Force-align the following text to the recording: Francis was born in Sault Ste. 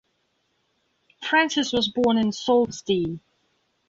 Francis 1.21 1.71
was 1.71 1.87
born 1.91 2.17
in 2.17 2.31
Sault 2.31 2.73
Ste. 2.73 3.19